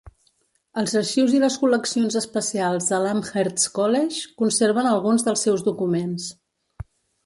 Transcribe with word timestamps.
Els 0.81 0.95
arxius 1.01 1.35
i 1.39 1.41
les 1.43 1.57
col·leccions 1.65 2.17
especials 2.23 2.89
de 2.95 3.03
l'Amherst 3.05 3.71
College 3.79 4.35
conserven 4.43 4.93
alguns 4.97 5.31
dels 5.31 5.49
seus 5.49 5.69
documents. 5.73 6.31